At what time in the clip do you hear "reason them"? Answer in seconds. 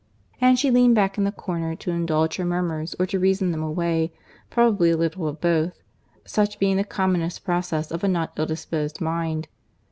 3.19-3.61